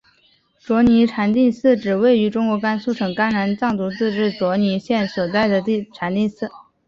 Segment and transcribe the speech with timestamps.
[0.57, 6.49] 卓尼禅定寺指位于中国甘肃省甘南藏族自治州卓尼县府所在地的禅定寺。